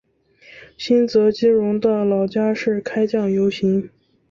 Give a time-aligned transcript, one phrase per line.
[0.79, 3.87] 新泽基荣的老家是开酱油行。